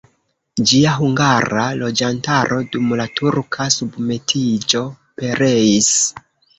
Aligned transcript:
Ĝia 0.69 0.93
hungara 1.01 1.65
loĝantaro 1.83 2.59
dum 2.73 2.97
la 3.03 3.07
turka 3.23 3.71
submetiĝo 3.79 4.87
pereis. 5.23 5.97